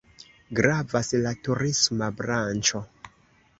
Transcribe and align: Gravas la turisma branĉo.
Gravas 0.59 1.11
la 1.27 1.35
turisma 1.49 2.11
branĉo. 2.25 2.85